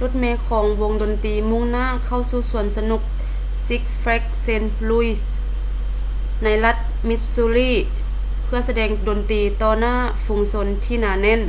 [0.00, 3.02] ລົດເມຂອງວົງດົນຕີມຸ່ງໜ້າເຂົ້າສູ່ສວນສະໜຸກ
[3.66, 5.34] ຊິກສ໌ ແຟຼກສ໌ ເຊນທ໌ ລຸຍສ໌ six flags st.
[6.38, 6.76] louis ໃນລັດ
[7.08, 11.40] ມິດຊູຣີ່ missouri ເພື່ອສະແດງດົນຕີຕໍ່ໜ້າຝູງຊົນທີ່ໜາແໜ້ນ